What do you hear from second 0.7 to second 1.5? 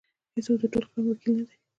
ټول قوم وکیل نه